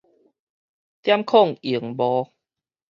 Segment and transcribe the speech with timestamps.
[1.03, 2.31] 點控螢幕